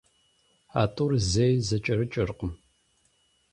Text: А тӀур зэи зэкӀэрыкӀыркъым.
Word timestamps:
А 0.81 0.83
тӀур 0.93 1.11
зэи 1.31 1.55
зэкӀэрыкӀыркъым. 1.67 2.51